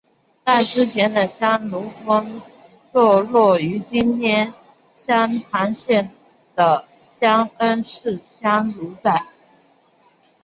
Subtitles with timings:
[0.43, 2.41] 但之前的香炉峰
[2.91, 4.51] 坐落于今天
[4.95, 6.09] 湘潭县
[6.55, 9.27] 的茶恩寺香炉寨。